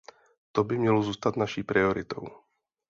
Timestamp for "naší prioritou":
1.37-2.27